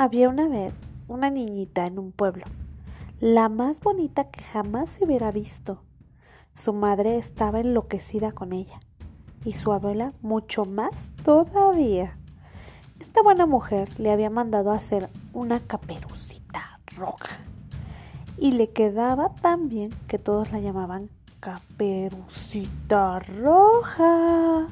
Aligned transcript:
Había 0.00 0.28
una 0.28 0.46
vez 0.46 0.94
una 1.08 1.28
niñita 1.28 1.84
en 1.84 1.98
un 1.98 2.12
pueblo, 2.12 2.44
la 3.18 3.48
más 3.48 3.80
bonita 3.80 4.30
que 4.30 4.44
jamás 4.44 4.90
se 4.90 5.04
hubiera 5.04 5.32
visto. 5.32 5.82
Su 6.54 6.72
madre 6.72 7.18
estaba 7.18 7.58
enloquecida 7.58 8.30
con 8.30 8.52
ella 8.52 8.78
y 9.44 9.54
su 9.54 9.72
abuela 9.72 10.12
mucho 10.22 10.64
más 10.64 11.10
todavía. 11.24 12.16
Esta 13.00 13.22
buena 13.22 13.44
mujer 13.44 13.88
le 13.98 14.12
había 14.12 14.30
mandado 14.30 14.70
hacer 14.70 15.08
una 15.32 15.58
caperucita 15.58 16.78
roja 16.96 17.36
y 18.36 18.52
le 18.52 18.70
quedaba 18.70 19.34
tan 19.34 19.68
bien 19.68 19.90
que 20.06 20.20
todos 20.20 20.52
la 20.52 20.60
llamaban 20.60 21.10
caperucita 21.40 23.18
roja. 23.18 24.68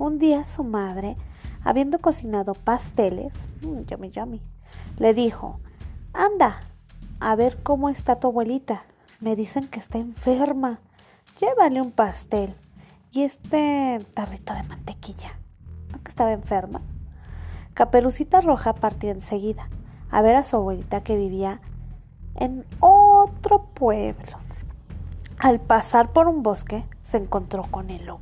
Un 0.00 0.18
día 0.18 0.44
su 0.46 0.64
madre 0.64 1.16
habiendo 1.64 1.98
cocinado 1.98 2.54
pasteles, 2.54 3.32
mmm, 3.62 3.80
yummy 3.80 4.10
yummy, 4.10 4.42
le 4.98 5.14
dijo, 5.14 5.60
anda, 6.12 6.60
a 7.20 7.36
ver 7.36 7.62
cómo 7.62 7.88
está 7.88 8.16
tu 8.16 8.28
abuelita. 8.28 8.84
Me 9.20 9.36
dicen 9.36 9.68
que 9.68 9.78
está 9.78 9.98
enferma. 9.98 10.80
Llévale 11.38 11.80
un 11.80 11.92
pastel 11.92 12.54
y 13.12 13.22
este 13.22 14.04
tarrito 14.14 14.52
de 14.54 14.64
mantequilla. 14.64 15.38
¿No 15.92 16.02
que 16.02 16.08
estaba 16.08 16.32
enferma? 16.32 16.80
Caperucita 17.74 18.40
Roja 18.40 18.74
partió 18.74 19.10
enseguida 19.10 19.68
a 20.10 20.20
ver 20.22 20.36
a 20.36 20.44
su 20.44 20.56
abuelita 20.56 21.02
que 21.02 21.16
vivía 21.16 21.60
en 22.34 22.66
otro 22.80 23.66
pueblo. 23.74 24.38
Al 25.38 25.60
pasar 25.60 26.12
por 26.12 26.28
un 26.28 26.42
bosque 26.42 26.84
se 27.02 27.16
encontró 27.16 27.62
con 27.62 27.90
el 27.90 28.06
lobo, 28.06 28.20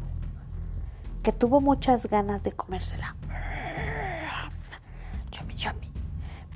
que 1.23 1.33
tuvo 1.33 1.61
muchas 1.61 2.07
ganas 2.07 2.43
de 2.43 2.53
comérsela. 2.53 3.17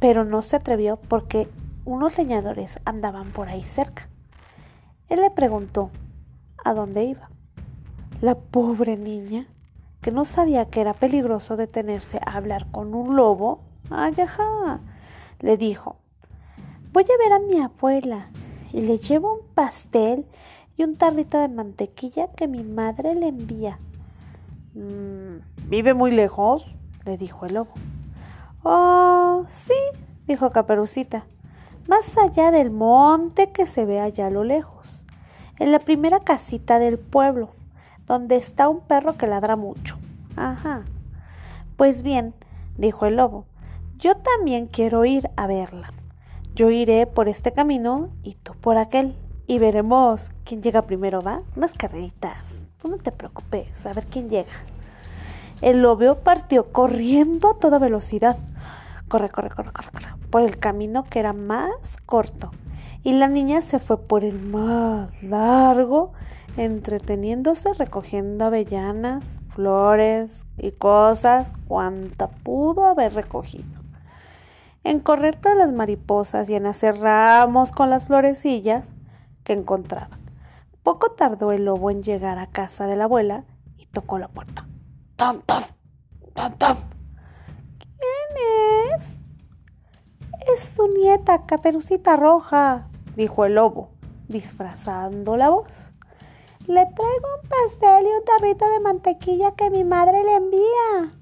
Pero 0.01 0.25
no 0.25 0.43
se 0.43 0.57
atrevió 0.57 0.97
porque 0.97 1.49
unos 1.85 2.19
leñadores 2.19 2.81
andaban 2.85 3.33
por 3.33 3.49
ahí 3.49 3.63
cerca. 3.63 4.09
Él 5.09 5.21
le 5.21 5.31
preguntó 5.31 5.91
a 6.65 6.75
dónde 6.75 7.05
iba. 7.05 7.31
La 8.21 8.35
pobre 8.35 8.97
niña, 8.97 9.47
que 10.01 10.11
no 10.11 10.25
sabía 10.25 10.67
que 10.67 10.81
era 10.81 10.95
peligroso 10.95 11.57
detenerse 11.57 12.21
a 12.25 12.37
hablar 12.37 12.71
con 12.71 12.95
un 12.95 13.17
lobo, 13.17 13.61
ay, 13.91 14.15
le 15.41 15.57
dijo, 15.57 15.97
voy 16.93 17.05
a 17.05 17.19
ver 17.23 17.33
a 17.33 17.39
mi 17.39 17.61
abuela 17.61 18.29
y 18.73 18.81
le 18.81 18.99
llevo 18.99 19.35
un 19.35 19.47
pastel 19.55 20.27
y 20.77 20.85
un 20.85 20.97
tarrito 20.97 21.39
de 21.39 21.49
mantequilla 21.49 22.29
que 22.33 22.49
mi 22.49 22.65
madre 22.65 23.15
le 23.15 23.29
envía. 23.29 23.79
Mm, 24.75 25.69
¿Vive 25.69 25.95
muy 25.95 26.11
lejos? 26.11 26.77
le 27.05 27.19
dijo 27.19 27.45
el 27.45 27.55
lobo. 27.55 27.75
Oh, 28.67 29.45
sí, 29.51 29.75
dijo 30.27 30.51
Caperucita, 30.51 31.27
más 31.87 32.17
allá 32.17 32.51
del 32.51 32.71
monte 32.71 33.53
que 33.53 33.67
se 33.67 33.85
ve 33.85 34.01
allá 34.01 34.29
a 34.29 34.31
lo 34.31 34.43
lejos, 34.43 35.03
en 35.59 35.71
la 35.71 35.79
primera 35.79 36.19
casita 36.19 36.79
del 36.79 36.99
pueblo, 36.99 37.51
donde 38.07 38.37
está 38.37 38.71
un 38.71 38.81
perro 38.81 39.19
que 39.19 39.27
ladra 39.27 39.57
mucho. 39.57 39.99
Ajá. 40.37 40.85
Pues 41.77 42.03
bien, 42.03 42.35
dijo 42.79 43.05
el 43.05 43.17
lobo, 43.17 43.45
yo 43.99 44.17
también 44.17 44.67
quiero 44.67 45.05
ir 45.05 45.29
a 45.37 45.47
verla. 45.47 45.93
Yo 46.55 46.71
iré 46.71 47.07
por 47.07 47.29
este 47.29 47.53
camino 47.53 48.09
y 48.23 48.35
tú 48.35 48.55
por 48.55 48.79
aquel. 48.79 49.15
Y 49.47 49.59
veremos 49.59 50.31
quién 50.45 50.63
llega 50.63 50.83
primero, 50.83 51.21
¿va? 51.21 51.43
Unas 51.55 51.75
carreritas. 51.75 52.63
Tú 52.81 52.89
no 52.89 52.97
te 52.97 53.13
preocupes, 53.13 53.85
a 53.85 53.93
ver 53.93 54.07
quién 54.07 54.31
llega. 54.31 54.53
El 55.65 55.81
lobo 55.81 56.17
partió 56.17 56.73
corriendo 56.73 57.49
a 57.49 57.59
toda 57.59 57.79
velocidad 57.79 58.37
corre, 59.09 59.31
corre, 59.31 59.49
corre, 59.49 59.73
corre, 59.73 59.91
corre, 59.93 60.09
por 60.29 60.43
el 60.43 60.59
camino 60.59 61.05
que 61.05 61.21
era 61.21 61.33
más 61.33 61.97
corto. 62.05 62.51
Y 63.03 63.13
la 63.13 63.29
niña 63.29 63.63
se 63.63 63.79
fue 63.79 63.97
por 63.97 64.25
el 64.25 64.39
más 64.43 65.23
largo, 65.23 66.13
entreteniéndose 66.59 67.73
recogiendo 67.73 68.45
avellanas, 68.45 69.39
flores 69.55 70.45
y 70.59 70.73
cosas 70.73 71.51
cuanta 71.67 72.29
pudo 72.29 72.85
haber 72.85 73.15
recogido. 73.15 73.81
En 74.83 75.01
correr 75.01 75.37
tras 75.41 75.57
las 75.57 75.73
mariposas 75.73 76.51
y 76.51 76.57
en 76.57 76.67
hacer 76.67 76.99
ramos 76.99 77.73
con 77.73 77.89
las 77.89 78.05
florecillas 78.05 78.91
que 79.45 79.55
encontraba. 79.55 80.19
Poco 80.83 81.13
tardó 81.13 81.53
el 81.53 81.65
lobo 81.65 81.91
en 81.91 82.03
llegar 82.03 82.39
a 82.39 82.49
casa 82.49 82.87
de 82.87 82.97
la 82.97 83.05
abuela 83.05 83.45
y 83.79 83.87
tocó 83.87 84.19
la 84.19 84.29
puerta. 84.29 84.67
¡Tom, 85.17 85.41
tom! 85.47 85.63
¡Tom! 86.59 86.77
¿Quién 87.79 88.93
es? 88.95 89.19
Es 90.53 90.61
su 90.61 90.89
nieta, 90.89 91.47
Caperucita 91.47 92.17
Roja, 92.17 92.89
dijo 93.15 93.45
el 93.45 93.55
lobo, 93.55 93.91
disfrazando 94.27 95.37
la 95.37 95.51
voz. 95.51 95.93
Le 96.67 96.85
traigo 96.87 97.29
un 97.43 97.49
pastel 97.49 98.07
y 98.07 98.09
un 98.09 98.25
tarrito 98.25 98.69
de 98.69 98.81
mantequilla 98.81 99.53
que 99.53 99.71
mi 99.71 99.85
madre 99.85 100.25
le 100.25 100.35
envía. 100.35 101.13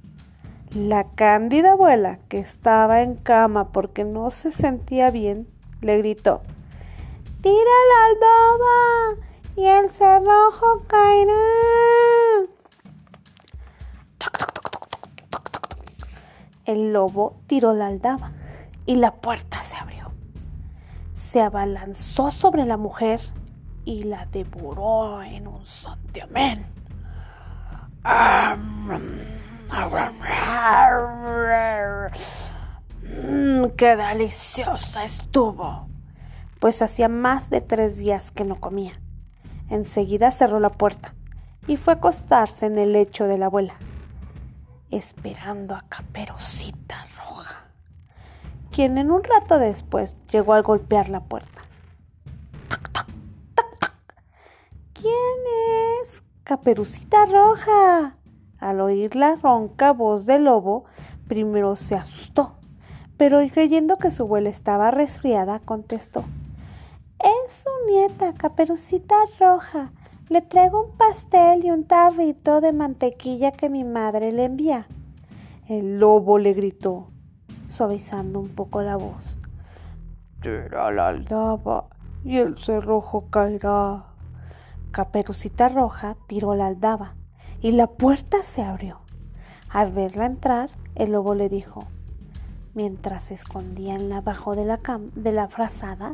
La 0.74 1.04
cándida 1.14 1.72
abuela, 1.72 2.18
que 2.28 2.38
estaba 2.38 3.02
en 3.02 3.16
cama 3.16 3.72
porque 3.72 4.04
no 4.04 4.30
se 4.30 4.52
sentía 4.52 5.10
bien, 5.10 5.46
le 5.82 5.98
gritó, 5.98 6.40
¡Tira 7.42 7.54
la 7.54 8.06
aldoba 8.06 9.26
y 9.56 9.66
el 9.66 9.90
cerrojo 9.90 10.82
caerá! 10.86 11.91
El 16.64 16.92
lobo 16.92 17.40
tiró 17.48 17.74
la 17.74 17.88
aldaba 17.88 18.32
y 18.86 18.94
la 18.96 19.14
puerta 19.16 19.62
se 19.62 19.76
abrió. 19.76 20.12
Se 21.12 21.40
abalanzó 21.40 22.30
sobre 22.30 22.64
la 22.66 22.76
mujer 22.76 23.20
y 23.84 24.02
la 24.02 24.26
devoró 24.26 25.22
en 25.22 25.48
un 25.48 25.66
santiamén. 25.66 26.66
Mm, 33.02 33.66
¡Qué 33.76 33.96
deliciosa 33.96 35.02
estuvo! 35.02 35.88
Pues 36.60 36.80
hacía 36.80 37.08
más 37.08 37.50
de 37.50 37.60
tres 37.60 37.96
días 37.96 38.30
que 38.30 38.44
no 38.44 38.60
comía. 38.60 39.00
Enseguida 39.68 40.30
cerró 40.30 40.60
la 40.60 40.70
puerta 40.70 41.14
y 41.66 41.76
fue 41.76 41.94
a 41.94 41.96
acostarse 41.96 42.66
en 42.66 42.78
el 42.78 42.92
lecho 42.92 43.24
de 43.24 43.38
la 43.38 43.46
abuela 43.46 43.74
esperando 44.92 45.74
a 45.74 45.84
Caperucita 45.88 46.96
Roja, 47.16 47.64
quien 48.70 48.98
en 48.98 49.10
un 49.10 49.24
rato 49.24 49.58
después 49.58 50.16
llegó 50.30 50.52
al 50.52 50.62
golpear 50.62 51.08
la 51.08 51.20
puerta. 51.20 51.62
¡Tac, 52.68 52.92
tac! 52.92 53.06
¿Quién 54.92 55.12
es? 56.02 56.22
Caperucita 56.44 57.26
Roja. 57.26 58.16
Al 58.58 58.80
oír 58.80 59.16
la 59.16 59.36
ronca 59.36 59.92
voz 59.92 60.26
del 60.26 60.44
lobo, 60.44 60.84
primero 61.26 61.74
se 61.74 61.96
asustó, 61.96 62.54
pero 63.16 63.40
creyendo 63.52 63.96
que 63.96 64.10
su 64.10 64.22
abuela 64.22 64.50
estaba 64.50 64.90
resfriada, 64.90 65.58
contestó. 65.58 66.24
Es 67.18 67.64
su 67.64 67.70
nieta, 67.90 68.34
Caperucita 68.34 69.16
Roja. 69.40 69.92
Le 70.28 70.40
traigo 70.40 70.86
un 70.86 70.96
pastel 70.96 71.64
y 71.64 71.70
un 71.70 71.84
tarrito 71.84 72.60
de 72.60 72.72
mantequilla 72.72 73.52
que 73.52 73.68
mi 73.68 73.84
madre 73.84 74.32
le 74.32 74.44
envía. 74.44 74.86
El 75.68 75.98
lobo 75.98 76.38
le 76.38 76.52
gritó, 76.52 77.10
suavizando 77.68 78.40
un 78.40 78.48
poco 78.48 78.82
la 78.82 78.96
voz. 78.96 79.38
Tira 80.40 80.90
la 80.90 81.08
aldaba 81.08 81.88
y 82.24 82.38
el 82.38 82.56
cerrojo 82.58 83.28
caerá. 83.30 84.06
Caperucita 84.90 85.68
Roja 85.68 86.16
tiró 86.28 86.54
la 86.54 86.66
aldaba 86.66 87.14
y 87.60 87.72
la 87.72 87.86
puerta 87.86 88.42
se 88.42 88.62
abrió. 88.62 89.00
Al 89.70 89.92
verla 89.92 90.26
entrar, 90.26 90.70
el 90.94 91.12
lobo 91.12 91.34
le 91.34 91.48
dijo, 91.48 91.84
mientras 92.74 93.24
se 93.24 93.34
escondía 93.34 93.94
en 93.94 94.08
la 94.08 94.20
bajo 94.20 94.54
de 94.54 94.64
la, 94.64 94.80
de 95.14 95.32
la 95.32 95.48
frazada, 95.48 96.12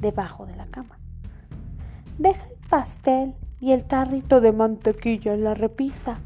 debajo 0.00 0.46
de 0.46 0.56
la 0.56 0.66
cama. 0.66 0.98
Deja 2.18 2.46
pastel 2.68 3.34
y 3.60 3.72
el 3.72 3.84
tarrito 3.84 4.40
de 4.40 4.52
mantequilla 4.52 5.34
en 5.34 5.44
la 5.44 5.54
repisa 5.54 6.20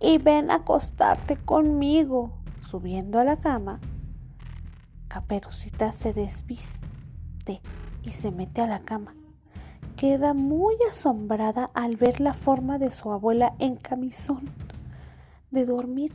y 0.00 0.18
ven 0.18 0.50
a 0.50 0.56
acostarte 0.56 1.36
conmigo. 1.36 2.32
Subiendo 2.60 3.18
a 3.18 3.24
la 3.24 3.36
cama, 3.36 3.80
Caperucita 5.08 5.92
se 5.92 6.12
desviste 6.12 7.60
y 8.02 8.12
se 8.12 8.30
mete 8.30 8.62
a 8.62 8.66
la 8.66 8.80
cama. 8.80 9.14
Queda 9.96 10.32
muy 10.32 10.74
asombrada 10.88 11.70
al 11.74 11.96
ver 11.96 12.20
la 12.20 12.32
forma 12.32 12.78
de 12.78 12.90
su 12.90 13.12
abuela 13.12 13.54
en 13.58 13.76
camisón 13.76 14.50
de 15.50 15.66
dormir. 15.66 16.14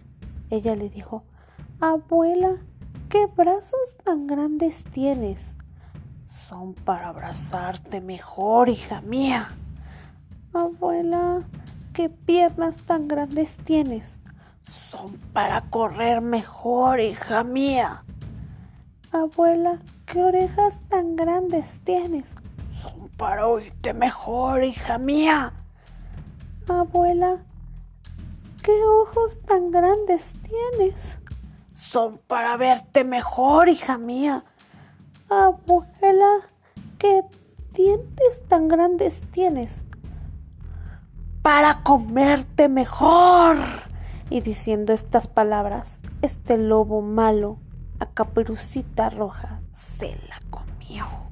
Ella 0.49 0.75
le 0.75 0.89
dijo, 0.89 1.25
Abuela, 1.79 2.57
¿qué 3.09 3.27
brazos 3.27 3.97
tan 4.03 4.25
grandes 4.25 4.83
tienes? 4.85 5.57
Son 6.29 6.73
para 6.73 7.09
abrazarte 7.09 8.01
mejor, 8.01 8.69
hija 8.69 9.01
mía. 9.01 9.47
Abuela, 10.53 11.43
¿qué 11.93 12.09
piernas 12.09 12.81
tan 12.81 13.07
grandes 13.07 13.57
tienes? 13.57 14.19
Son 14.65 15.17
para 15.33 15.61
correr 15.61 16.21
mejor, 16.21 16.99
hija 16.99 17.43
mía. 17.43 18.03
Abuela, 19.11 19.79
¿qué 20.05 20.23
orejas 20.23 20.81
tan 20.89 21.15
grandes 21.15 21.79
tienes? 21.83 22.33
Son 22.81 23.09
para 23.17 23.47
oírte 23.47 23.93
mejor, 23.93 24.63
hija 24.63 24.97
mía. 24.97 25.53
Abuela, 26.67 27.37
¿qué 28.61 28.73
ojos 28.83 29.39
tan 29.43 29.71
grandes 29.71 30.33
tienes? 30.41 31.19
Son 31.73 32.19
para 32.27 32.57
verte 32.57 33.03
mejor, 33.03 33.69
hija 33.69 33.97
mía. 33.97 34.43
¿Qué 36.97 37.23
dientes 37.73 38.43
tan 38.47 38.67
grandes 38.67 39.21
tienes? 39.31 39.85
Para 41.41 41.83
comerte 41.83 42.67
mejor. 42.69 43.57
Y 44.29 44.41
diciendo 44.41 44.93
estas 44.93 45.27
palabras, 45.27 46.01
este 46.21 46.57
lobo 46.57 47.01
malo 47.01 47.59
a 47.99 48.07
caperucita 48.07 49.09
roja 49.09 49.61
se 49.71 50.17
la 50.27 50.39
comió. 50.49 51.26